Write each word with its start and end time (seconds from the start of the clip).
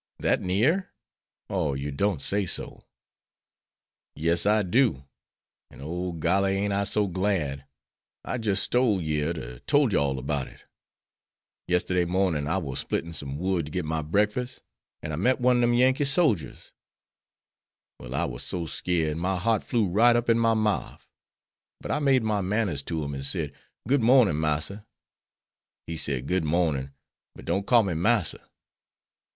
"That 0.17 0.41
near? 0.41 0.91
Oh, 1.47 1.75
you 1.75 1.91
don't 1.91 2.23
say 2.23 2.47
so!" 2.47 2.85
"Yes, 4.15 4.47
I 4.47 4.63
do. 4.63 5.05
An', 5.69 5.77
oh, 5.79 6.13
golly, 6.13 6.53
ain't 6.53 6.73
I 6.73 6.85
so 6.85 7.05
glad! 7.05 7.65
I 8.25 8.39
jis' 8.39 8.61
stole 8.63 8.99
yere 8.99 9.31
to 9.33 9.59
told 9.59 9.93
you 9.93 9.99
all 9.99 10.19
'bout 10.19 10.47
it. 10.47 10.63
Yesterday 11.67 12.05
mornin' 12.05 12.47
I 12.47 12.57
war 12.57 12.75
splittin' 12.77 13.13
some 13.13 13.37
wood 13.37 13.67
to 13.67 13.71
git 13.71 13.85
my 13.85 14.01
breakfas', 14.01 14.59
an' 15.03 15.11
I 15.11 15.17
met 15.17 15.39
one 15.39 15.57
ob 15.57 15.61
dem 15.65 15.75
Yankee 15.75 16.05
sogers. 16.05 16.71
Well, 17.99 18.15
I 18.15 18.25
war 18.25 18.39
so 18.39 18.65
skeered, 18.65 19.17
my 19.17 19.37
heart 19.37 19.63
flew 19.63 19.87
right 19.87 20.15
up 20.15 20.29
in 20.29 20.39
my 20.39 20.55
mouf, 20.55 21.07
but 21.79 21.91
I 21.91 21.99
made 21.99 22.23
my 22.23 22.41
manners 22.41 22.81
to 22.85 23.03
him 23.03 23.13
and 23.13 23.23
said, 23.23 23.53
'Good 23.87 24.01
mornin', 24.01 24.39
Massa.' 24.41 24.83
He 25.85 25.95
said, 25.95 26.25
'Good 26.25 26.43
mornin'; 26.43 26.91
but 27.35 27.45
don't 27.45 27.67
call 27.67 27.83
me 27.83 27.93
"massa."' 27.93 28.49